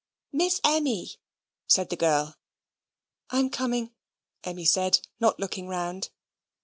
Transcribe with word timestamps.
"Miss 0.31 0.59
Emmy," 0.63 1.11
said 1.67 1.91
the 1.91 1.95
girl. 1.95 2.35
"I'm 3.29 3.51
coming," 3.51 3.91
Emmy 4.43 4.65
said, 4.65 4.99
not 5.19 5.39
looking 5.39 5.67
round. 5.67 6.09